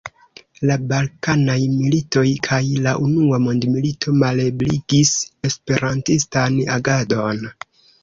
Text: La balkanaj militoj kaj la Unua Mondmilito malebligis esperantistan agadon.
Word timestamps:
La 0.69 0.77
balkanaj 0.91 1.57
militoj 1.73 2.23
kaj 2.49 2.59
la 2.87 2.95
Unua 3.09 3.41
Mondmilito 3.45 4.17
malebligis 4.25 5.15
esperantistan 5.53 6.63
agadon. 6.81 7.51